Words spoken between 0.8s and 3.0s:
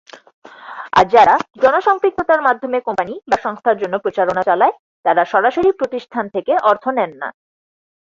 আর যারা জন সম্পৃক্ততার মাধ্যমে